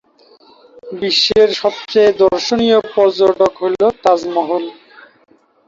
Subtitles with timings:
[0.93, 4.63] বিশ্বের সবচেয়ে দর্শনীয় পর্যটক হল তাজমহল।